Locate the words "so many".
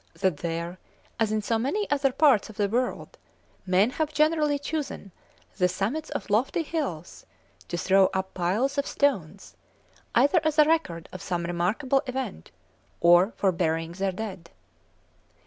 1.43-1.87